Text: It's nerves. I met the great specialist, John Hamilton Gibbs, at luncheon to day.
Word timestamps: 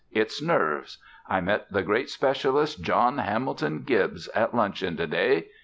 It's 0.11 0.41
nerves. 0.41 0.97
I 1.29 1.41
met 1.41 1.71
the 1.71 1.83
great 1.83 2.09
specialist, 2.09 2.81
John 2.81 3.19
Hamilton 3.19 3.83
Gibbs, 3.83 4.29
at 4.29 4.55
luncheon 4.55 4.97
to 4.97 5.05
day. 5.05 5.49